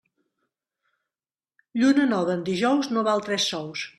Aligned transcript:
Lluna 1.81 2.09
nova 2.13 2.35
en 2.39 2.43
dijous 2.49 2.91
no 2.95 3.07
val 3.11 3.25
tres 3.29 3.49
sous. 3.53 3.89